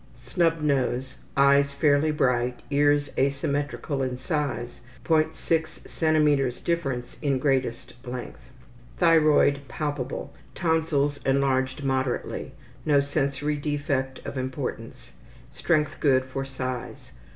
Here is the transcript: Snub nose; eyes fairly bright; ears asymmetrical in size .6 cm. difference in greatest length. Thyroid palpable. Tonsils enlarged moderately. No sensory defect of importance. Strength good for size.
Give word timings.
Snub 0.15 0.61
nose; 0.61 1.17
eyes 1.37 1.73
fairly 1.73 2.09
bright; 2.09 2.63
ears 2.71 3.11
asymmetrical 3.19 4.01
in 4.01 4.17
size 4.17 4.81
.6 5.05 5.25
cm. 5.31 6.63
difference 6.63 7.19
in 7.21 7.37
greatest 7.37 7.93
length. 8.03 8.49
Thyroid 8.97 9.59
palpable. 9.67 10.33
Tonsils 10.55 11.19
enlarged 11.23 11.83
moderately. 11.83 12.51
No 12.83 12.99
sensory 12.99 13.57
defect 13.57 14.19
of 14.25 14.39
importance. 14.39 15.11
Strength 15.51 15.99
good 15.99 16.25
for 16.25 16.45
size. 16.45 17.11